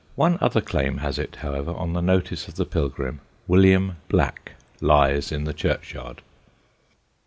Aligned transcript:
One 0.15 0.39
other 0.41 0.61
claim 0.61 0.97
has 0.97 1.19
it, 1.19 1.35
however, 1.41 1.75
on 1.75 1.93
the 1.93 2.01
notice 2.01 2.47
of 2.47 2.55
the 2.55 2.65
pilgrim: 2.65 3.19
William 3.47 3.97
Black 4.09 4.53
lies 4.81 5.31
in 5.31 5.43
the 5.43 5.53
churchyard. 5.53 6.23